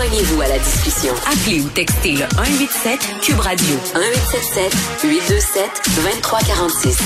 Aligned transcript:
Joignez-vous 0.00 0.40
à 0.40 0.48
la 0.48 0.58
discussion. 0.58 1.12
Appelez 1.30 1.60
ou 1.60 1.68
textez 1.68 2.12
le 2.12 2.24
187 2.34 3.00
Cube 3.20 3.38
Radio 3.38 3.74
1877 3.94 4.72
827 5.04 5.64
2346. 5.94 6.98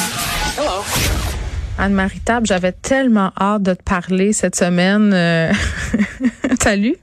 Hello. 0.56 0.70
Anne-Marie 1.76 2.20
Table, 2.20 2.46
j'avais 2.46 2.70
tellement 2.70 3.32
hâte 3.36 3.64
de 3.64 3.74
te 3.74 3.82
parler 3.82 4.32
cette 4.32 4.54
semaine. 4.54 5.12
Euh, 5.12 5.52
salut. 6.62 6.94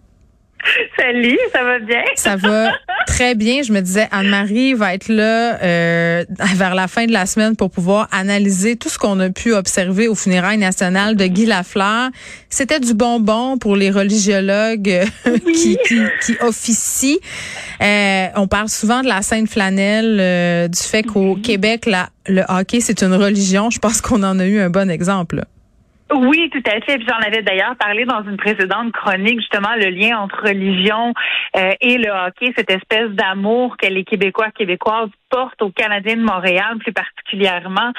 Salut, 0.98 1.38
ça 1.52 1.64
va 1.64 1.80
bien? 1.80 2.04
Ça 2.16 2.36
va 2.36 2.72
très 3.08 3.36
bien. 3.36 3.64
Je 3.64 3.72
me 3.74 3.82
disais, 3.82 4.08
Anne-Marie 4.12 4.74
va 4.74 4.94
être 4.94 5.08
là 5.08 5.62
euh, 5.62 6.26
vers 6.56 6.76
la 6.76 6.88
fin 6.88 7.06
de 7.06 7.12
la 7.12 7.26
semaine 7.26 7.56
pour 7.56 7.70
pouvoir 7.70 8.08
analyser 8.12 8.76
tout 8.76 8.90
ce 8.90 8.98
qu'on 8.98 9.20
a 9.20 9.30
pu 9.30 9.54
observer 9.54 10.08
au 10.08 10.16
funérailles 10.16 10.58
nationales 10.58 11.16
de 11.16 11.26
Guy 11.26 11.46
Lafleur. 11.46 12.10
C'était 12.50 12.80
du 12.80 12.94
bonbon 12.94 13.58
pour 13.58 13.76
les 13.76 13.92
religiologues 13.92 14.90
euh, 15.28 15.38
qui, 15.54 15.78
qui, 15.86 16.36
officient. 16.42 17.18
Euh, 17.82 18.28
on 18.36 18.48
parle 18.48 18.70
souvent 18.70 19.02
de 19.02 19.08
la 19.08 19.22
Sainte 19.22 19.50
Flanelle, 19.50 20.70
du 20.70 20.80
fait 20.80 21.04
qu'au 21.04 21.36
Québec, 21.36 21.86
la, 21.86 22.10
le 22.28 22.44
hockey, 22.48 22.80
c'est 22.82 23.02
une 23.02 23.14
religion. 23.14 23.70
Je 23.70 23.80
pense 23.80 24.02
qu'on 24.02 24.24
en 24.24 24.40
a 24.40 24.46
eu 24.46 24.60
un 24.60 24.70
bon 24.70 24.90
exemple. 24.90 25.44
Oui, 26.14 26.50
tout 26.52 26.64
à 26.66 26.82
fait. 26.82 27.00
J'en 27.08 27.20
avais 27.26 27.42
d'ailleurs 27.42 27.76
parlé 27.78 28.06
dans 28.06 28.24
une 28.24 28.38
précédente 28.38 28.92
chronique, 28.92 29.40
justement, 29.40 29.74
le 29.76 29.90
lien 29.90 30.20
entre 30.20 30.42
religion 30.44 31.14
euh, 31.56 31.72
et 31.80 31.98
le 31.98 32.10
hockey, 32.10 32.54
cette 32.58 32.70
espèce 32.70 33.12
d'amour 33.12 33.78
que 33.78 33.88
les 33.88 34.04
Québécois, 34.04 34.52
Québécoises 34.52 35.10
portent 35.32 35.62
aux 35.62 35.72
Canadiens 35.72 36.18
de 36.18 36.24
Montréal, 36.24 36.78
plus 36.80 36.94
particulièrement. 36.94 37.92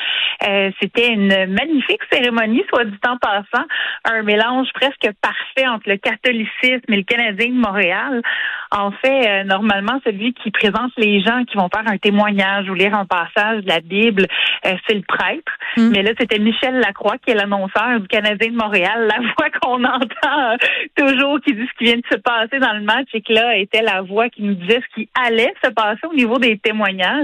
Euh, 0.46 0.70
C'était 0.80 1.08
une 1.08 1.46
magnifique 1.46 2.02
cérémonie, 2.12 2.62
soit 2.68 2.84
du 2.84 2.98
temps 2.98 3.18
passant, 3.18 3.64
un 4.04 4.22
mélange 4.22 4.68
presque 4.74 5.08
parfait 5.20 5.66
entre 5.66 5.88
le 5.88 5.96
catholicisme 5.96 6.92
et 6.92 6.96
le 6.96 7.02
Canadien 7.02 7.48
de 7.48 7.60
Montréal. 7.60 8.22
En 8.70 8.90
fait, 8.90 9.28
euh, 9.28 9.44
normalement, 9.44 10.00
celui 10.04 10.32
qui 10.34 10.50
présente 10.50 10.92
les 10.96 11.20
gens 11.20 11.44
qui 11.44 11.56
vont 11.56 11.68
faire 11.68 11.86
un 11.86 11.98
témoignage 11.98 12.68
ou 12.68 12.74
lire 12.74 12.94
un 12.94 13.06
passage 13.06 13.62
de 13.64 13.68
la 13.68 13.80
Bible, 13.80 14.26
euh, 14.66 14.74
c'est 14.86 14.94
le 14.94 15.02
prêtre. 15.02 15.52
Hmm. 15.76 15.90
Mais 15.90 16.02
là, 16.02 16.12
c'était 16.18 16.38
Michel 16.38 16.78
Lacroix 16.78 17.18
qui 17.18 17.30
est 17.30 17.34
l'annonceur 17.34 18.00
du 18.00 18.08
Canadien 18.08 18.50
de 18.50 18.56
Montréal, 18.56 19.08
la 19.08 19.20
voix 19.20 19.50
qu'on 19.60 19.84
entend 19.84 20.52
euh, 20.52 20.56
toujours 20.96 21.40
qui 21.40 21.54
dit 21.54 21.66
ce 21.66 21.78
qui 21.78 21.84
vient 21.84 21.96
de 21.96 22.06
se 22.10 22.18
passer 22.18 22.58
dans 22.58 22.72
le 22.72 22.82
match 22.82 23.08
et 23.12 23.20
que 23.20 23.32
là 23.32 23.56
était 23.56 23.82
la 23.82 24.02
voix 24.02 24.28
qui 24.28 24.42
nous 24.42 24.54
disait 24.54 24.80
ce 24.80 24.94
qui 24.94 25.08
allait 25.14 25.52
se 25.64 25.70
passer 25.70 26.06
au 26.10 26.14
niveau 26.14 26.38
des 26.38 26.58
témoignages. 26.58 27.21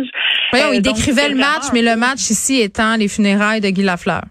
Oui, 0.53 0.61
il 0.75 0.83
décrivait 0.83 1.29
le 1.29 1.37
match, 1.37 1.65
mais 1.73 1.83
le 1.83 1.97
match 1.97 2.31
ici 2.31 2.61
étant 2.61 2.97
les 2.97 3.09
funérailles 3.09 3.61
de 3.61 3.69
Guy 3.69 3.83
Lafleur. 3.83 4.23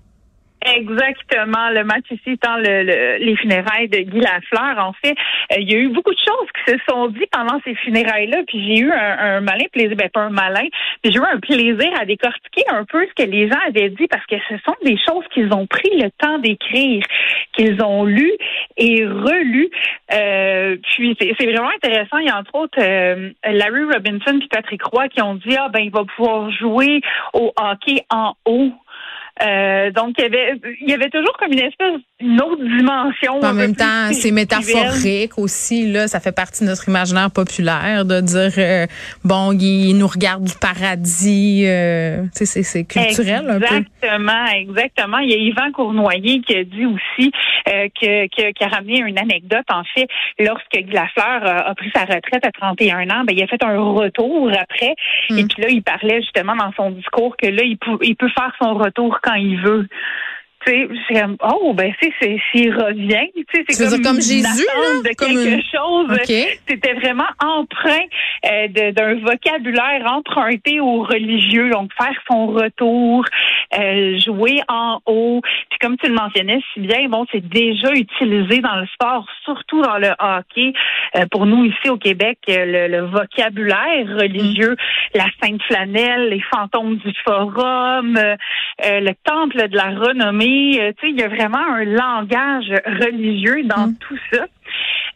Exactement. 0.75 1.69
Le 1.71 1.83
match 1.83 2.05
ici 2.11 2.31
étant 2.31 2.57
le, 2.57 3.17
les 3.19 3.35
funérailles 3.37 3.87
de 3.87 3.99
Guy 3.99 4.19
Lafleur. 4.19 4.77
En 4.85 4.93
fait, 4.93 5.15
euh, 5.51 5.57
il 5.59 5.71
y 5.71 5.75
a 5.75 5.79
eu 5.79 5.89
beaucoup 5.89 6.13
de 6.13 6.19
choses 6.19 6.47
qui 6.55 6.71
se 6.71 6.77
sont 6.89 7.07
dites 7.07 7.29
pendant 7.31 7.59
ces 7.63 7.75
funérailles-là. 7.75 8.43
Puis 8.47 8.65
j'ai 8.65 8.81
eu 8.81 8.91
un, 8.91 9.41
malin 9.41 9.65
plaisir, 9.71 9.95
ben 9.95 10.09
pas 10.09 10.21
un 10.21 10.29
malin, 10.29 10.67
mais 11.03 11.11
j'ai 11.11 11.19
eu 11.19 11.23
un 11.23 11.39
plaisir 11.39 11.91
à 11.99 12.05
décortiquer 12.05 12.63
un 12.69 12.85
peu 12.85 13.05
ce 13.07 13.23
que 13.23 13.29
les 13.29 13.49
gens 13.49 13.59
avaient 13.67 13.89
dit 13.89 14.07
parce 14.07 14.25
que 14.25 14.35
ce 14.49 14.55
sont 14.65 14.75
des 14.83 14.97
choses 15.07 15.23
qu'ils 15.33 15.53
ont 15.53 15.67
pris 15.67 15.91
le 15.93 16.09
temps 16.17 16.39
d'écrire, 16.39 17.03
qu'ils 17.53 17.81
ont 17.83 18.05
lu 18.05 18.31
et 18.77 19.05
relu. 19.05 19.69
Euh, 20.13 20.77
puis 20.95 21.15
c'est 21.19 21.45
vraiment 21.45 21.71
intéressant. 21.75 22.17
Il 22.17 22.27
y 22.27 22.29
a 22.29 22.37
entre 22.37 22.55
autres 22.55 22.79
euh, 22.79 23.29
Larry 23.45 23.83
Robinson 23.83 24.39
et 24.41 24.47
Patrick 24.49 24.83
Roy 24.83 25.07
qui 25.09 25.21
ont 25.21 25.35
dit 25.35 25.55
ah 25.57 25.69
ben 25.69 25.79
il 25.79 25.91
va 25.91 26.03
pouvoir 26.03 26.51
jouer 26.51 27.01
au 27.33 27.53
hockey 27.57 28.03
en 28.09 28.33
haut 28.45 28.71
euh, 29.41 29.91
donc, 29.91 30.15
il 30.17 30.23
y, 30.23 30.25
avait, 30.25 30.53
il 30.81 30.89
y 30.89 30.93
avait 30.93 31.09
toujours 31.09 31.35
comme 31.37 31.51
une 31.51 31.59
espèce, 31.59 32.01
une 32.19 32.41
autre 32.41 32.63
dimension. 32.63 33.39
En 33.43 33.53
même 33.53 33.75
temps, 33.75 34.11
c'est 34.11 34.31
métaphorique 34.31 35.37
aussi. 35.37 35.91
Là, 35.91 36.07
ça 36.07 36.19
fait 36.19 36.31
partie 36.31 36.63
de 36.63 36.69
notre 36.69 36.87
imaginaire 36.89 37.29
populaire 37.29 38.05
de 38.05 38.21
dire, 38.21 38.51
euh, 38.57 38.85
bon, 39.23 39.51
il 39.51 39.93
nous 39.93 40.07
regarde 40.07 40.43
du 40.43 40.53
paradis. 40.59 41.63
Euh, 41.65 42.23
c'est 42.33 42.85
culturel 42.85 43.49
un 43.49 43.59
peu. 43.59 43.65
Exactement, 43.65 44.45
exactement. 44.55 45.17
Il 45.19 45.29
y 45.29 45.33
a 45.33 45.37
Yvan 45.37 45.71
Cournoyer 45.71 46.41
qui 46.41 46.55
a 46.55 46.63
dit 46.63 46.85
aussi 46.85 47.31
euh, 47.67 47.87
que, 47.99 48.27
que, 48.27 48.51
qui 48.51 48.63
a 48.63 48.67
ramené 48.67 48.99
une 48.99 49.19
anecdote. 49.19 49.65
En 49.69 49.83
fait, 49.83 50.07
lorsque 50.39 50.75
Guy 50.75 50.93
Lafleur 50.93 51.67
a, 51.67 51.75
pris 51.75 51.91
sa 51.93 52.01
retraite 52.01 52.43
à 52.45 52.51
31 52.51 53.09
ans, 53.09 53.23
ben, 53.25 53.35
il 53.35 53.43
a 53.43 53.47
fait 53.47 53.63
un 53.63 53.77
retour 53.77 54.49
après. 54.49 54.95
Et 55.29 55.43
hmm. 55.43 55.47
puis 55.47 55.61
là, 55.61 55.69
il 55.69 55.83
parlait 55.83 56.21
justement 56.21 56.55
dans 56.55 56.71
son 56.75 56.91
discours 56.91 57.35
que 57.37 57.47
là, 57.47 57.63
il, 57.63 57.77
peut, 57.77 57.97
il 58.01 58.15
peut 58.15 58.29
faire 58.29 58.51
son 58.61 58.73
retour 58.73 59.19
quand 59.27 59.35
il 59.35 59.59
veut 59.61 59.87
c'est 60.67 61.23
oh 61.43 61.73
ben 61.73 61.93
c'est 62.01 62.11
c'est 62.19 62.37
s'il 62.51 62.73
revient, 62.73 63.29
tu 63.35 63.43
sais 63.53 63.63
c'est 63.69 63.89
comme, 63.89 64.01
comme 64.01 64.21
Jésus 64.21 64.65
de 65.03 65.15
quelque 65.15 65.63
chose. 65.71 66.19
C'était 66.67 66.93
vraiment 66.93 67.27
emprunt 67.39 68.05
euh, 68.45 68.91
d'un 68.91 69.15
vocabulaire 69.15 70.05
emprunté 70.05 70.79
aux 70.79 71.03
religieux, 71.03 71.69
donc 71.69 71.91
faire 71.97 72.15
son 72.29 72.47
retour, 72.47 73.23
euh, 73.77 74.19
jouer 74.19 74.61
en 74.67 74.99
haut. 75.05 75.41
Puis 75.77 75.87
comme 75.87 75.97
tu 75.97 76.07
le 76.07 76.15
mentionnais 76.15 76.59
si 76.73 76.79
bien, 76.79 77.07
bon 77.09 77.25
c'est 77.31 77.47
déjà 77.47 77.91
utilisé 77.93 78.61
dans 78.61 78.75
le 78.75 78.87
sport, 78.87 79.25
surtout 79.43 79.81
dans 79.81 79.97
le 79.97 80.09
hockey. 80.19 80.73
Euh, 81.15 81.25
pour 81.29 81.45
nous 81.45 81.65
ici 81.65 81.89
au 81.89 81.97
Québec, 81.97 82.39
le, 82.47 83.01
vocabulaire 83.01 84.07
religieux, 84.07 84.75
la 85.13 85.25
Sainte 85.41 85.61
Flanelle, 85.63 86.29
les 86.29 86.41
fantômes 86.41 86.97
du 86.97 87.13
Forum, 87.23 88.17
le 88.79 89.11
temple 89.23 89.69
de 89.69 89.75
la 89.75 89.89
renommée 89.91 90.47
euh, 90.87 90.91
tu 90.99 91.07
sais, 91.07 91.11
il 91.11 91.19
y 91.19 91.23
a 91.23 91.27
vraiment 91.27 91.57
un 91.57 91.85
langage 91.85 92.71
religieux 92.85 93.63
dans 93.63 93.87
mm. 93.87 93.97
tout 93.99 94.17
ça. 94.31 94.45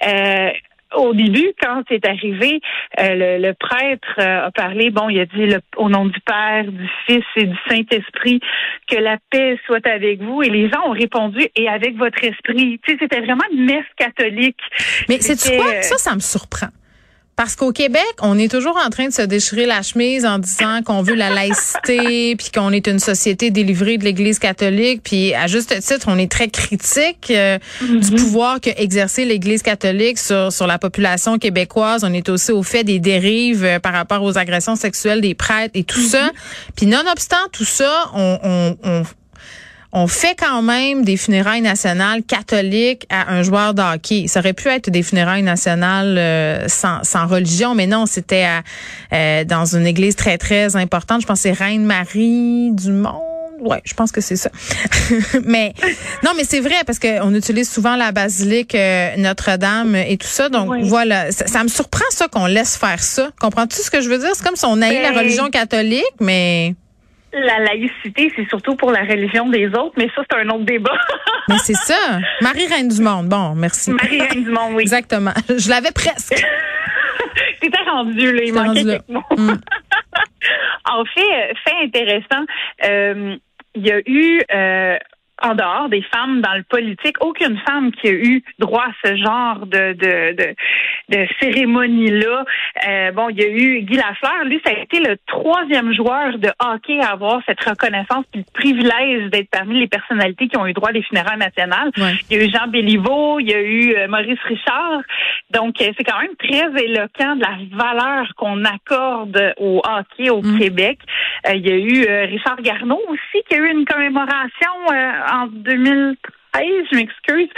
Euh, 0.08 0.52
au 0.96 1.14
début, 1.14 1.54
quand 1.62 1.84
c'est 1.90 2.06
arrivé, 2.06 2.62
euh, 3.00 3.38
le, 3.40 3.54
prêtre 3.54 4.20
a 4.20 4.52
parlé, 4.52 4.90
bon, 4.90 5.10
il 5.10 5.20
a 5.20 5.26
dit 5.26 5.56
au 5.78 5.90
nom 5.90 6.06
du 6.06 6.20
Père, 6.22 6.66
du 6.66 6.90
Fils 7.06 7.24
et 7.36 7.46
du 7.46 7.58
Saint-Esprit, 7.70 8.40
que 8.90 8.98
la 8.98 9.18
paix 9.30 9.60
soit 9.66 9.86
avec 9.88 10.22
vous. 10.22 10.42
Et 10.44 10.50
les 10.50 10.70
gens 10.70 10.88
ont 10.88 10.92
répondu, 10.92 11.48
et 11.56 11.68
avec 11.68 11.98
votre 11.98 12.24
esprit. 12.24 12.80
Tu 12.86 12.92
sais, 12.92 12.98
c'était 13.00 13.22
vraiment 13.22 13.44
une 13.52 13.66
messe 13.66 13.86
catholique. 13.98 14.60
Mais 15.10 15.20
c'est 15.20 15.58
quoi? 15.58 15.82
Ça, 15.82 15.98
ça 15.98 16.16
me 16.16 16.20
surprend. 16.20 16.68
Parce 17.42 17.56
qu'au 17.56 17.72
Québec, 17.72 18.06
on 18.22 18.38
est 18.38 18.52
toujours 18.52 18.78
en 18.78 18.92
train 18.92 19.08
de 19.08 19.14
se 19.14 19.24
déchirer 19.24 19.66
la 19.66 19.82
chemise 19.82 20.28
en 20.28 20.38
disant 20.38 20.84
qu'on 20.86 21.02
veut 21.02 21.16
la 21.16 21.32
laïcité, 21.32 22.36
puis 22.38 22.52
qu'on 22.54 22.72
est 22.72 22.86
une 22.86 23.00
société 23.00 23.50
délivrée 23.50 23.98
de 23.98 24.04
l'Église 24.04 24.38
catholique, 24.38 25.02
puis 25.04 25.34
à 25.34 25.48
juste 25.48 25.76
titre, 25.82 26.06
on 26.08 26.20
est 26.20 26.32
très 26.32 26.50
critique 26.50 27.32
euh, 27.32 27.58
du 27.82 27.98
mm-hmm. 27.98 28.16
pouvoir 28.16 28.62
que 28.62 28.70
exercer 28.78 29.26
l'Église 29.26 29.64
catholique 29.64 30.20
sur 30.20 30.54
sur 30.54 30.68
la 30.68 30.78
population 30.78 31.40
québécoise. 31.40 32.04
On 32.04 32.14
est 32.14 32.30
aussi 32.30 32.52
au 32.52 32.62
fait 32.62 32.84
des 32.84 33.00
dérives 33.00 33.66
euh, 33.66 33.80
par 33.80 33.94
rapport 33.94 34.22
aux 34.22 34.38
agressions 34.38 34.76
sexuelles 34.76 35.22
des 35.22 35.34
prêtres 35.34 35.72
et 35.74 35.84
tout 35.84 36.00
ça. 36.00 36.28
Mm-hmm. 36.28 36.74
Puis 36.76 36.86
nonobstant 36.86 37.38
tout 37.52 37.66
ça, 37.66 38.12
on, 38.14 38.38
on, 38.44 38.78
on 38.84 39.04
on 39.94 40.08
fait 40.08 40.36
quand 40.40 40.62
même 40.62 41.04
des 41.04 41.18
funérailles 41.18 41.62
nationales 41.62 42.24
catholiques 42.24 43.06
à 43.10 43.32
un 43.32 43.44
joueur 43.44 43.74
de 43.74 43.82
hockey. 43.82 44.26
Ça 44.28 44.40
aurait 44.40 44.54
pu 44.54 44.70
être 44.70 44.90
des 44.90 45.04
funérailles 45.04 45.44
nationales 45.44 46.18
euh, 46.18 46.68
sans, 46.68 47.04
sans, 47.04 47.28
religion, 47.28 47.76
mais 47.76 47.88
non, 47.88 48.06
c'était 48.06 48.48
euh, 49.14 49.44
dans 49.44 49.66
une 49.66 49.86
église 49.86 50.16
très, 50.16 50.38
très 50.38 50.76
importante. 50.76 51.22
Je 51.22 51.28
pense 51.28 51.40
que 51.40 51.50
c'est 51.50 51.64
Reine-Marie 51.64 52.72
du 52.72 52.92
Monde. 52.92 53.22
Ouais, 53.62 53.82
je 53.86 53.94
pense 53.94 54.12
que 54.12 54.22
c'est 54.22 54.38
ça. 54.38 54.50
mais 55.46 55.74
non, 56.24 56.32
mais 56.36 56.44
c'est 56.44 56.62
vrai 56.62 56.78
parce 56.86 56.98
qu'on 56.98 57.34
utilise 57.36 57.70
souvent 57.70 57.96
la 57.96 58.12
basilique 58.12 58.74
euh, 58.74 59.12
Notre-Dame 59.18 59.96
et 59.96 60.18
tout 60.18 60.28
ça. 60.28 60.50
Donc 60.50 60.82
voilà, 60.82 61.32
ça, 61.32 61.64
me 61.64 61.70
surprend 61.70 62.06
ça 62.10 62.28
qu'on 62.28 62.48
laisse 62.48 62.76
faire 62.76 63.04
ça. 63.04 63.30
Comprends-tu 63.40 63.78
ce 63.82 63.92
que 63.92 64.02
je 64.02 64.10
veux 64.10 64.18
dire? 64.18 64.32
C'est 64.34 64.44
comme 64.44 64.56
si 64.56 64.66
on 64.66 64.82
haït 64.82 65.02
la 65.04 65.12
ben, 65.12 65.20
religion 65.20 65.50
catholique, 65.52 66.04
mais 66.20 66.74
la 67.34 67.60
laïcité, 67.60 68.32
c'est 68.36 68.48
surtout 68.50 68.76
pour 68.76 68.92
la 68.92 69.02
religion 69.02 69.48
des 69.50 69.68
autres, 69.68 69.94
mais 69.98 70.10
ça, 70.16 70.22
c'est 70.30 70.38
un 70.38 70.50
autre 70.50 70.66
débat. 70.66 70.98
mais 71.50 71.58
c'est 71.58 71.76
ça. 71.76 72.20
Marie-Reine 72.42 72.90
du 72.90 73.02
Monde. 73.02 73.28
Bon, 73.30 73.56
merci. 73.56 73.92
Marie-Reine 73.92 74.44
du 74.44 74.52
Monde, 74.52 74.74
oui. 74.74 74.84
Exactement. 74.84 75.32
Je 75.50 75.70
l'avais 75.70 75.92
presque. 75.92 76.34
T'étais 77.62 77.84
rendu, 77.90 78.34
là. 78.34 78.42
Il 78.44 78.54
manquait 78.54 78.84
quelques 78.84 79.10
mots. 79.10 79.24
Mm. 79.38 79.54
en 80.86 81.06
fait, 81.06 81.54
fait 81.64 81.84
intéressant, 81.84 82.46
euh, 82.86 83.36
il 83.76 83.88
y 83.88 83.92
a 83.92 84.00
eu 84.06 84.42
euh, 84.54 84.98
en 85.42 85.56
dehors 85.56 85.90
des 85.90 86.04
femmes 86.14 86.42
dans 86.42 86.54
le 86.54 86.64
politique, 86.64 87.16
aucune 87.22 87.58
femme 87.68 87.92
qui 87.92 88.08
a 88.08 88.12
eu 88.12 88.44
droit 88.60 88.86
à 88.86 89.08
ce 89.08 89.16
genre 89.16 89.66
de, 89.66 89.94
de, 89.94 90.36
de, 90.36 90.56
de 91.10 91.28
cérémonie-là. 91.40 92.46
Euh, 92.88 93.12
bon, 93.12 93.30
il 93.30 93.40
y 93.40 93.44
a 93.44 93.50
eu 93.50 93.82
Guy 93.82 93.96
Lafleur. 93.96 94.46
Lui, 94.46 94.62
ça 94.64 94.72
a 94.72 94.82
été 94.82 95.00
le 95.00 95.18
troisième 95.28 95.94
joueur 95.94 96.38
de 96.38 96.50
hockey 96.60 97.00
à 97.02 97.12
avoir 97.12 97.42
cette 97.46 97.62
reconnaissance 97.64 98.26
et 98.34 98.40
le 98.40 98.44
privilège 98.54 99.30
d'être 99.32 99.50
parmi 99.50 99.80
les 99.80 99.88
personnalités 99.88 100.48
qui 100.48 100.58
ont 100.58 100.68
eu 100.68 100.74
droit 100.74 100.90
à 100.90 100.94
des 100.94 101.04
funérailles 101.04 101.40
nationales. 101.40 101.92
Il 102.30 102.38
y 102.38 102.40
a 102.40 102.46
eu 102.46 102.52
Jean 102.52 102.68
Béliveau, 102.68 103.40
il 103.40 103.50
y 103.50 103.54
a 103.54 103.62
eu 103.62 103.96
euh, 103.96 104.08
Maurice 104.08 104.40
Richard. 104.44 105.02
Donc, 105.52 105.82
euh, 105.82 105.92
c'est 105.98 106.04
quand 106.04 106.20
même 106.20 106.36
très 106.38 106.84
éloquent 106.84 107.36
de 107.36 107.42
la 107.42 107.58
valeur 107.72 108.28
qu'on 108.36 108.64
accorde 108.64 109.54
au 109.58 109.82
hockey 109.84 110.30
au 110.30 110.42
mm. 110.42 110.60
Québec. 110.60 111.00
il 111.54 111.68
y 111.68 111.72
a 111.72 111.78
eu 111.78 112.28
Richard 112.28 112.62
Garneau 112.62 113.02
aussi 113.10 113.44
qui 113.48 113.56
a 113.56 113.58
eu 113.58 113.72
une 113.72 113.86
commémoration 113.86 114.72
en 115.32 115.64
2000 115.64 116.20
je 116.60 116.96
m'excuse. 116.96 117.50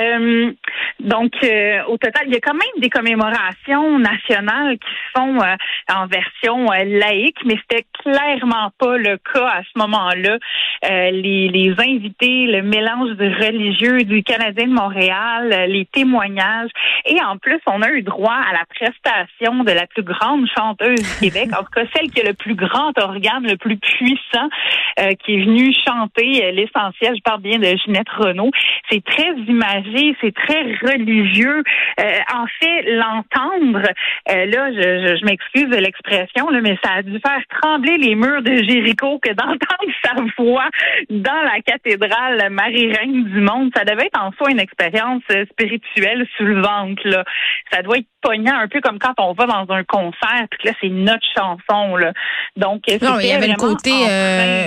Euh, 0.00 0.52
donc, 1.00 1.32
euh, 1.42 1.82
au 1.88 1.96
total, 1.98 2.24
il 2.26 2.32
y 2.32 2.36
a 2.36 2.40
quand 2.40 2.54
même 2.54 2.80
des 2.80 2.90
commémorations 2.90 3.98
nationales 3.98 4.78
qui 4.78 4.90
sont 5.14 5.38
euh, 5.40 5.56
en 5.94 6.06
version 6.06 6.66
laïque, 6.70 7.38
mais 7.44 7.56
c'était 7.62 7.86
clairement 8.02 8.70
pas 8.78 8.96
le 8.96 9.18
cas 9.18 9.46
à 9.46 9.62
ce 9.62 9.78
moment-là. 9.78 10.38
les, 10.82 11.48
les 11.48 11.74
invités, 11.78 12.46
le 12.46 12.62
mélange 12.62 13.16
de 13.16 13.26
religieux 13.44 14.04
du 14.04 14.22
Canadien 14.22 14.66
de 14.66 14.72
Montréal, 14.72 15.66
les 15.68 15.86
témoignages, 15.86 16.70
et 17.06 17.22
en 17.22 17.36
plus, 17.38 17.60
on 17.66 17.82
a 17.82 17.90
eu 17.90 18.02
droit 18.02 18.34
à 18.34 18.52
la 18.52 18.64
prestation 18.66 19.64
de 19.64 19.72
la 19.72 19.86
plus 19.86 20.02
grande 20.02 20.46
chanteuse 20.56 21.00
du 21.00 21.30
Québec, 21.30 21.50
en 21.58 21.62
tout 21.62 21.70
cas 21.74 21.84
celle 21.94 22.10
qui 22.10 22.20
a 22.20 22.24
le 22.24 22.34
plus 22.34 22.54
grand 22.54 22.96
organe, 22.98 23.46
le 23.46 23.56
plus 23.56 23.76
puissant, 23.76 24.48
qui 24.96 25.34
est 25.34 25.44
venue 25.44 25.72
chanter 25.86 26.52
l'essentiel. 26.52 27.14
Je 27.16 27.22
parle 27.22 27.40
bien 27.40 27.58
de 27.58 27.76
Ginette 27.84 28.08
Renault. 28.30 28.50
C'est 28.90 29.04
très 29.04 29.32
imagé, 29.48 30.16
c'est 30.20 30.34
très 30.34 30.62
religieux. 30.82 31.62
Euh, 32.00 32.18
en 32.34 32.46
fait, 32.60 32.82
l'entendre, 32.86 33.88
euh, 34.30 34.46
là, 34.46 34.72
je, 34.72 35.16
je, 35.16 35.24
m'excuse 35.24 35.68
de 35.68 35.76
l'expression, 35.76 36.48
mais 36.62 36.78
ça 36.82 36.94
a 36.98 37.02
dû 37.02 37.18
faire 37.20 37.40
trembler 37.60 37.98
les 37.98 38.14
murs 38.14 38.42
de 38.42 38.56
Jéricho 38.62 39.18
que 39.18 39.30
d'entendre 39.30 39.92
sa 40.04 40.14
voix 40.36 40.68
dans 41.10 41.42
la 41.42 41.60
cathédrale 41.64 42.50
Marie-Reine 42.50 43.24
du 43.24 43.40
Monde. 43.40 43.70
Ça 43.76 43.84
devait 43.84 44.06
être 44.06 44.20
en 44.20 44.32
soi 44.32 44.50
une 44.50 44.60
expérience 44.60 45.22
euh, 45.30 45.44
spirituelle 45.52 46.26
soulevante. 46.36 46.98
Là. 47.04 47.24
Ça 47.72 47.82
doit 47.82 47.98
être 47.98 48.06
poignant, 48.22 48.58
un 48.58 48.68
peu 48.68 48.80
comme 48.80 48.98
quand 48.98 49.14
on 49.18 49.32
va 49.32 49.46
dans 49.46 49.74
un 49.74 49.84
concert, 49.84 50.46
puis 50.50 50.68
là, 50.68 50.72
c'est 50.80 50.88
notre 50.88 51.26
chanson. 51.34 51.96
Là. 51.96 52.12
Donc, 52.56 52.82
non, 53.00 53.18
il 53.20 53.28
y 53.28 53.32
avait 53.32 53.48
le 53.48 53.54
côté 53.54 53.90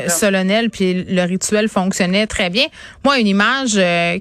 solennel, 0.09 0.69
puis 0.69 1.05
le 1.07 1.21
rituel 1.27 1.67
fonctionnait 1.69 2.27
très 2.27 2.49
bien. 2.49 2.65
Moi, 3.03 3.19
une 3.19 3.27
image 3.27 3.52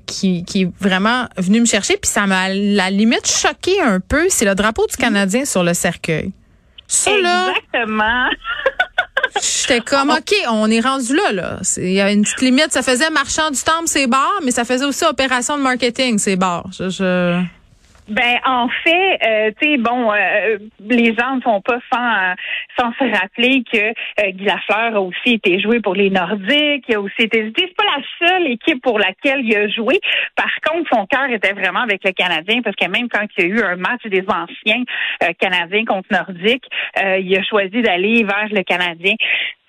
qui, 0.06 0.44
qui 0.44 0.62
est 0.62 0.70
vraiment 0.80 1.26
venue 1.36 1.60
me 1.60 1.66
chercher, 1.66 1.96
puis 1.96 2.10
ça 2.10 2.26
m'a 2.26 2.48
la 2.48 2.90
limite 2.90 3.26
choqué 3.26 3.80
un 3.80 4.00
peu, 4.00 4.26
c'est 4.28 4.44
le 4.44 4.54
drapeau 4.54 4.86
du 4.86 4.96
Canadien 4.96 5.44
sur 5.44 5.62
le 5.62 5.74
cercueil. 5.74 6.32
Ça, 6.86 7.10
Exactement. 7.10 8.28
J'étais 9.40 9.80
comme, 9.80 10.10
OK, 10.10 10.34
on 10.50 10.70
est 10.70 10.80
rendu 10.80 11.16
là, 11.16 11.32
là. 11.32 11.58
Il 11.78 11.92
y 11.92 12.00
a 12.00 12.12
une 12.12 12.22
petite 12.22 12.42
limite. 12.42 12.70
Ça 12.70 12.82
faisait 12.82 13.08
marchand 13.08 13.50
du 13.50 13.60
temple, 13.60 13.86
c'est 13.86 14.06
bars, 14.06 14.40
mais 14.44 14.50
ça 14.50 14.64
faisait 14.64 14.84
aussi 14.84 15.04
opération 15.04 15.56
de 15.56 15.62
marketing, 15.62 16.18
c'est 16.18 16.36
bars. 16.36 16.66
je... 16.70 17.42
Ben 18.08 18.38
en 18.44 18.68
fait, 18.68 19.18
euh, 19.24 19.50
tu 19.60 19.70
sais, 19.70 19.76
bon, 19.78 20.12
euh, 20.12 20.58
les 20.80 21.14
gens 21.14 21.36
ne 21.36 21.40
font 21.40 21.60
pas 21.60 21.78
sans 21.92 22.02
euh, 22.02 22.34
sans 22.76 22.92
se 22.94 23.04
rappeler 23.04 23.62
que 23.72 23.78
euh, 23.78 24.30
Guy 24.32 24.44
Lafleur 24.44 24.96
a 24.96 25.00
aussi 25.00 25.34
été 25.34 25.60
joué 25.60 25.78
pour 25.78 25.94
les 25.94 26.10
Nordiques, 26.10 26.84
il 26.88 26.96
a 26.96 27.00
aussi 27.00 27.22
été. 27.22 27.52
C'est 27.56 27.76
pas 27.76 27.84
la 27.84 28.28
seule 28.28 28.46
équipe 28.48 28.82
pour 28.82 28.98
laquelle 28.98 29.42
il 29.44 29.56
a 29.56 29.68
joué. 29.68 30.00
Par 30.34 30.50
contre, 30.66 30.90
son 30.92 31.06
cœur 31.06 31.30
était 31.30 31.52
vraiment 31.52 31.82
avec 31.82 32.02
le 32.04 32.10
Canadien 32.10 32.60
parce 32.62 32.74
que 32.74 32.88
même 32.88 33.08
quand 33.08 33.24
il 33.38 33.44
y 33.44 33.46
a 33.46 33.54
eu 33.54 33.62
un 33.62 33.76
match 33.76 34.02
des 34.06 34.24
anciens 34.28 34.82
Canadiens 35.38 35.84
contre 35.84 36.08
Nordiques, 36.10 36.66
il 36.96 37.38
a 37.38 37.42
choisi 37.44 37.82
d'aller 37.82 38.24
vers 38.24 38.48
le 38.50 38.62
Canadien. 38.64 39.14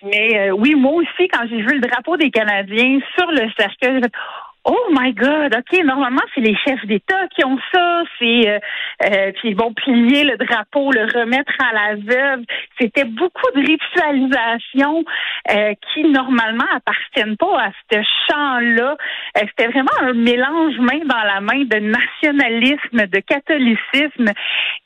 Mais 0.03 0.51
oui, 0.51 0.73
moi 0.75 0.93
aussi, 0.93 1.27
quand 1.31 1.45
j'ai 1.49 1.61
vu 1.61 1.75
le 1.75 1.81
drapeau 1.81 2.17
des 2.17 2.31
Canadiens 2.31 2.99
sur 3.17 3.31
le 3.31 3.49
cercueil, 3.57 4.01
j'ai 4.01 4.01
fait 4.01 4.11
Oh 4.65 4.87
my 4.91 5.13
God, 5.13 5.55
ok. 5.55 5.83
Normalement, 5.83 6.21
c'est 6.33 6.41
les 6.41 6.55
chefs 6.65 6.85
d'État 6.85 7.27
qui 7.35 7.45
ont 7.45 7.57
ça. 7.73 8.03
C'est 8.19 8.49
euh, 8.49 8.59
euh, 9.03 9.31
puis 9.35 9.49
ils 9.49 9.55
vont 9.55 9.73
plier 9.73 10.23
le 10.23 10.37
drapeau, 10.37 10.91
le 10.91 11.03
remettre 11.03 11.53
à 11.59 11.73
la 11.73 11.95
veuve. 11.95 12.45
C'était 12.79 13.03
beaucoup 13.03 13.51
de 13.55 13.59
ritualisation 13.59 15.03
euh, 15.51 15.73
qui 15.93 16.03
normalement 16.03 16.65
appartiennent 16.73 17.37
pas 17.37 17.65
à 17.65 17.71
ce 17.91 17.97
champ-là. 18.29 18.95
Euh, 19.37 19.41
c'était 19.49 19.67
vraiment 19.67 19.91
un 20.01 20.13
mélange 20.13 20.77
main 20.79 20.99
dans 21.05 21.23
la 21.23 21.41
main 21.41 21.63
de 21.65 21.79
nationalisme, 21.79 23.07
de 23.07 23.19
catholicisme, 23.19 24.31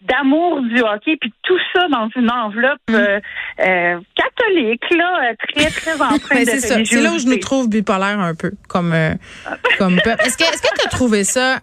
d'amour 0.02 0.62
du 0.62 0.82
hockey, 0.82 1.18
puis 1.18 1.34
tout 1.44 1.60
ça 1.76 1.88
dans 1.90 2.10
une 2.16 2.32
enveloppe 2.32 2.80
mm. 2.90 4.02
catholique 4.16 4.96
là, 4.96 5.34
très 5.48 5.70
très 5.70 6.02
empreinte 6.02 6.40
de 6.46 6.46
C'est 6.46 6.86
C'est 6.86 7.02
là 7.02 7.12
où 7.14 7.20
je 7.20 7.28
nous 7.28 7.40
trouve 7.40 7.70
bipolaire 7.70 8.20
un 8.20 8.36
peu, 8.36 8.52
comme. 8.68 8.94
Est-ce 9.80 10.38
que 10.38 10.44
est-ce 10.44 10.62
que 10.62 10.80
tu 10.80 10.86
as 10.86 10.90
trouvé 10.90 11.24
ça? 11.24 11.62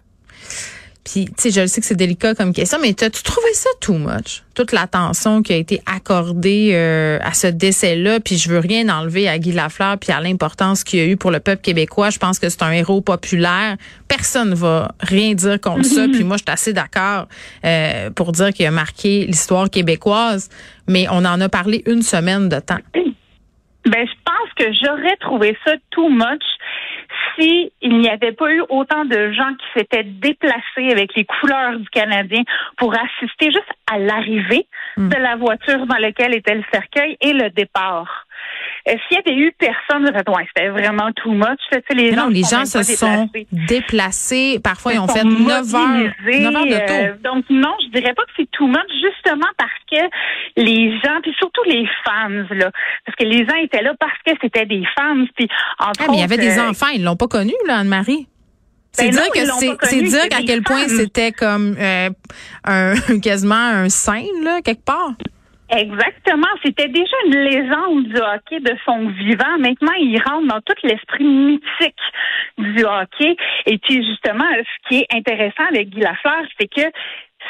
Puis, 1.05 1.27
tu 1.27 1.35
sais, 1.37 1.51
je 1.51 1.67
sais 1.67 1.83
que 1.83 1.87
c'est 1.87 1.95
délicat 1.95 2.35
comme 2.35 2.55
question, 2.55 2.79
mais 2.81 2.91
as-tu 2.91 3.23
trouvé 3.23 3.53
ça 3.53 3.69
too 3.83 3.99
much? 3.99 4.43
Toute 4.55 4.73
l'attention 4.73 5.43
qui 5.43 5.53
a 5.53 5.57
été 5.57 5.83
accordée 5.85 6.71
euh, 6.73 7.19
à 7.23 7.35
ce 7.35 7.47
décès-là, 7.47 8.21
puis 8.21 8.39
je 8.39 8.49
veux 8.49 8.59
rien 8.59 8.89
enlever 8.89 9.29
à 9.29 9.39
Guy 9.39 9.53
Lafleur 9.53 9.99
puis 9.99 10.13
à 10.13 10.21
l'importance 10.23 10.83
qu'il 10.83 11.01
a 11.01 11.05
eu 11.05 11.19
pour 11.19 11.31
le 11.31 11.41
peuple 11.41 11.61
québécois. 11.61 12.09
Je 12.09 12.19
pense 12.19 12.39
que 12.39 12.49
c'est 12.49 12.63
un 12.63 12.71
héros 12.71 13.03
populaire. 13.03 13.77
Personne 14.09 14.55
va 14.55 14.93
rien 15.01 15.35
dire 15.35 15.61
contre 15.61 15.85
ça. 15.85 16.07
Puis 16.11 16.25
moi, 16.25 16.39
je 16.39 16.45
suis 16.45 16.53
assez 16.53 16.73
d'accord 16.73 17.29
euh, 17.67 18.09
pour 18.11 18.33
dire 18.33 18.55
qu'il 18.55 18.65
a 18.65 18.71
marqué 18.71 19.27
l'histoire 19.27 19.69
québécoise, 19.69 20.49
mais 20.89 21.07
on 21.11 21.25
en 21.27 21.39
a 21.39 21.49
parlé 21.51 21.83
une 21.87 22.03
semaine 22.03 22.49
de 22.49 22.61
temps. 22.61 22.81
Ben, 22.95 24.07
je 24.07 24.15
pense 24.25 24.51
que 24.57 24.73
j'aurais 24.83 25.17
trouvé 25.21 25.55
ça 25.67 25.73
too 25.91 26.09
much 26.09 26.43
si 27.37 27.73
il 27.81 27.99
n'y 27.99 28.09
avait 28.09 28.33
pas 28.33 28.51
eu 28.51 28.63
autant 28.69 29.05
de 29.05 29.33
gens 29.33 29.55
qui 29.55 29.67
s'étaient 29.79 30.05
déplacés 30.05 30.91
avec 30.91 31.15
les 31.15 31.25
couleurs 31.25 31.79
du 31.79 31.89
Canadien 31.91 32.43
pour 32.77 32.95
assister 32.95 33.47
juste 33.47 33.71
à 33.91 33.99
l'arrivée 33.99 34.67
hmm. 34.97 35.09
de 35.09 35.17
la 35.17 35.37
voiture 35.37 35.87
dans 35.87 35.99
laquelle 35.99 36.35
était 36.35 36.55
le 36.55 36.65
cercueil 36.73 37.17
et 37.21 37.33
le 37.33 37.51
départ. 37.51 38.27
Euh, 38.87 38.93
s'il 39.09 39.17
y 39.17 39.21
avait 39.21 39.39
eu 39.39 39.51
personne, 39.59 40.05
c'était 40.49 40.69
vraiment 40.69 41.11
too 41.13 41.33
much. 41.33 41.59
les 41.91 42.11
gens, 42.11 42.25
non, 42.25 42.29
les 42.29 42.43
gens 42.43 42.67
se 42.67 42.83
sont 42.83 43.31
déplacés. 43.51 44.61
Parfois, 44.63 44.93
ils 44.93 44.99
ont 44.99 45.09
fait 45.09 45.25
9 45.25 45.75
heures, 45.75 45.89
9 46.27 46.55
heures 46.55 46.67
de 46.67 46.93
euh, 46.93 47.15
donc, 47.25 47.47
non, 47.49 47.75
je 47.81 47.99
dirais 47.99 48.13
pas 48.13 48.25
que 48.25 48.31
c'est 48.37 48.51
too 48.51 48.67
much, 48.67 48.91
justement 49.03 49.49
parce 49.57 49.71
que 49.91 50.07
les 50.57 50.93
gens, 51.01 51.19
puis 51.23 51.35
surtout 51.39 51.63
les 51.67 51.87
fans, 52.05 52.29
là, 52.51 52.71
parce 53.07 53.17
que 53.19 53.25
les 53.25 53.47
gens 53.47 53.57
étaient 53.63 53.83
là 53.83 53.95
parce 53.99 54.19
que 54.27 54.33
c'était 54.43 54.67
des 54.67 54.85
fans. 54.95 55.25
Puis, 55.35 55.49
ah, 55.79 55.93
mais 56.11 56.17
il 56.17 56.21
y 56.21 56.23
avait 56.23 56.37
des 56.37 56.59
euh, 56.59 56.69
enfants, 56.69 56.89
ils 56.95 57.03
l'ont 57.03 57.17
pas 57.17 57.29
connu, 57.29 57.55
là, 57.67 57.79
Anne-Marie. 57.79 58.29
C'est 58.93 59.07
ben 59.07 59.13
dire 59.13 59.31
que 59.31 59.87
c'est 59.87 60.03
dire 60.03 60.25
à 60.39 60.43
quel 60.47 60.63
point 60.63 60.87
c'était 60.87 61.33
comme 61.33 61.75
un 62.65 62.95
quasiment 63.23 63.55
un 63.55 63.89
saint 63.89 64.23
là 64.43 64.61
quelque 64.63 64.85
part. 64.85 65.15
Exactement. 65.77 66.47
C'était 66.65 66.89
déjà 66.89 67.17
une 67.27 67.37
légende 67.37 68.05
du 68.05 68.17
hockey 68.17 68.61
de 68.61 68.77
son 68.85 69.09
vivant. 69.09 69.59
Maintenant, 69.59 69.93
il 69.99 70.17
rentre 70.23 70.47
dans 70.47 70.61
tout 70.61 70.75
l'esprit 70.85 71.25
mythique 71.25 71.95
du 72.59 72.85
hockey. 72.85 73.37
Et 73.67 73.79
puis, 73.79 74.07
justement, 74.07 74.45
ce 74.55 74.89
qui 74.89 75.01
est 75.01 75.15
intéressant 75.15 75.65
avec 75.69 75.91
Guy 75.91 76.01
Lafleur, 76.01 76.45
c'est 76.59 76.69
que 76.69 76.89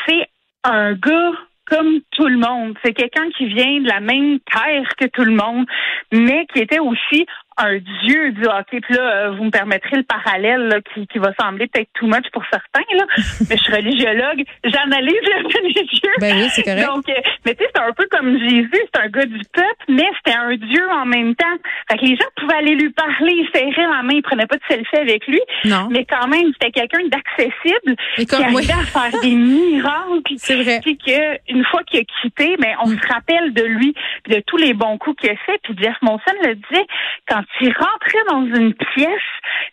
c'est 0.06 0.26
un 0.64 0.94
gars 0.94 1.32
comme 1.66 2.00
tout 2.12 2.26
le 2.26 2.38
monde. 2.38 2.76
C'est 2.84 2.92
quelqu'un 2.92 3.28
qui 3.36 3.46
vient 3.46 3.80
de 3.80 3.88
la 3.88 4.00
même 4.00 4.38
terre 4.40 4.88
que 4.98 5.06
tout 5.06 5.24
le 5.24 5.34
monde, 5.34 5.66
mais 6.12 6.46
qui 6.52 6.60
était 6.60 6.78
aussi 6.78 7.26
un 7.56 7.78
dieu 7.78 8.32
du 8.32 8.44
hockey. 8.46 8.80
Puis 8.80 8.94
là, 8.94 9.02
euh, 9.02 9.30
vous 9.36 9.44
me 9.44 9.50
permettrez 9.50 9.96
le 9.96 10.02
parallèle 10.02 10.80
qui, 10.92 11.06
qui 11.06 11.18
va 11.18 11.32
sembler 11.38 11.66
peut-être 11.68 11.90
too 11.94 12.06
much 12.06 12.28
pour 12.32 12.42
certains, 12.50 12.84
là. 12.96 13.04
mais 13.48 13.56
je 13.56 13.62
suis 13.62 13.72
religiologue, 13.72 14.44
j'analyse 14.64 15.20
le 15.22 15.46
religieux. 15.46 16.12
Ben 16.20 16.36
oui, 16.36 16.48
c'est 16.50 16.62
correct. 16.62 16.86
Donc, 16.86 17.08
euh, 17.08 17.20
mais 17.46 17.54
tu 17.54 17.64
sais, 17.64 17.70
c'est 17.74 17.82
un 17.82 17.92
peu 17.92 18.06
comme 18.10 18.38
Jésus, 18.38 18.70
c'est 18.92 19.00
un 19.00 19.08
gars 19.08 19.26
du 19.26 19.40
peuple, 19.52 19.84
mais 19.88 20.08
c'était 20.18 20.36
un 20.36 20.56
dieu 20.56 20.86
en 20.90 21.06
même 21.06 21.34
temps. 21.34 21.56
Fait 21.90 21.98
que 21.98 22.04
les 22.04 22.16
gens 22.16 22.26
pouvaient 22.36 22.56
aller 22.56 22.74
lui 22.74 22.90
parler, 22.90 23.32
il 23.32 23.48
serrait 23.54 23.88
la 23.88 24.02
main, 24.02 24.14
ils 24.14 24.22
prenaient 24.22 24.46
pas 24.46 24.56
de 24.56 24.62
selfie 24.68 24.96
avec 24.96 25.26
lui. 25.26 25.40
Non. 25.64 25.88
Mais 25.90 26.04
quand 26.04 26.26
même, 26.28 26.52
c'était 26.52 26.72
quelqu'un 26.72 27.06
d'accessible, 27.08 27.96
qui 28.16 28.34
arrivait 28.34 28.72
à 28.72 28.84
faire 28.84 29.20
des 29.20 29.34
miracles. 29.34 29.94
C'est 30.36 30.60
vrai. 30.62 30.80
Puis 30.82 30.98
que 30.98 31.52
une 31.52 31.64
fois 31.66 31.82
qu'il 31.84 32.00
a 32.00 32.04
quitté, 32.22 32.56
mais 32.58 32.74
ben, 32.74 32.76
on 32.82 32.86
se 32.88 33.12
rappelle 33.12 33.52
de 33.52 33.62
lui, 33.62 33.94
de 34.28 34.40
tous 34.46 34.56
les 34.56 34.74
bons 34.74 34.98
coups 34.98 35.20
qu'il 35.20 35.30
a 35.30 35.36
fait. 35.46 35.58
Puis 35.62 35.76
Jeff 35.78 35.96
Monson 36.02 36.32
le 36.42 36.54
disait, 36.54 36.86
quand 37.28 37.43
il 37.60 37.72
rentrait 37.72 38.24
dans 38.28 38.44
une 38.56 38.74
pièce, 38.74 39.08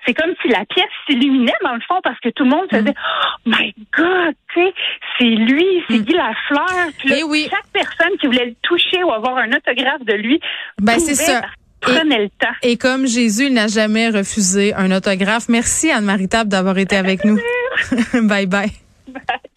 c'est 0.05 0.13
comme 0.13 0.33
si 0.41 0.47
la 0.47 0.65
pièce 0.65 0.89
s'illuminait 1.05 1.53
dans 1.63 1.73
le 1.73 1.81
fond 1.87 1.99
parce 2.03 2.19
que 2.19 2.29
tout 2.29 2.43
le 2.43 2.49
monde 2.49 2.65
se 2.71 2.77
disait, 2.77 2.95
oh 2.97 3.49
my 3.49 3.73
God, 3.97 4.35
tu 4.53 4.61
sais, 4.61 4.73
c'est 5.17 5.25
lui, 5.25 5.83
c'est 5.89 5.99
mm. 5.99 6.03
Guy 6.03 6.13
Lafleur. 6.13 6.89
Puis 6.99 7.13
eh 7.19 7.23
oui. 7.23 7.47
chaque 7.49 7.67
personne 7.73 8.17
qui 8.19 8.27
voulait 8.27 8.45
le 8.45 8.55
toucher 8.61 9.03
ou 9.03 9.11
avoir 9.11 9.37
un 9.37 9.49
autographe 9.49 10.03
de 10.05 10.13
lui, 10.13 10.39
ben 10.81 10.99
c'est 10.99 11.15
ça. 11.15 11.41
Prenait 11.81 12.19
le 12.19 12.29
temps. 12.29 12.53
Et 12.61 12.77
comme 12.77 13.07
Jésus 13.07 13.49
n'a 13.49 13.65
jamais 13.67 14.09
refusé 14.09 14.71
un 14.75 14.91
autographe, 14.91 15.49
merci 15.49 15.91
Anne-Marie 15.91 16.27
d'avoir 16.45 16.77
été 16.77 16.95
avec 16.95 17.25
nous. 17.25 17.39
bye 18.27 18.45
bye. 18.45 18.69
Bye. 19.07 19.50